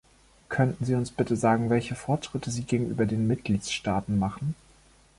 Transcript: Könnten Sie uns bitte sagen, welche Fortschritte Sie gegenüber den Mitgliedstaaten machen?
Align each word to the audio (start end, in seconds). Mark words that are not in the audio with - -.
Könnten 0.49 0.83
Sie 0.83 0.95
uns 0.95 1.11
bitte 1.11 1.35
sagen, 1.35 1.69
welche 1.69 1.93
Fortschritte 1.93 2.49
Sie 2.49 2.63
gegenüber 2.63 3.05
den 3.05 3.27
Mitgliedstaaten 3.27 4.17
machen? 4.17 4.55